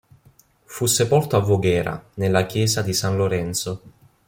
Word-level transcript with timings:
Fu 0.63 0.87
sepolto 0.87 1.35
a 1.37 1.41
Voghera, 1.41 2.03
nella 2.15 2.47
chiesa 2.47 2.81
di 2.81 2.91
San 2.91 3.15
Lorenzo. 3.17 3.81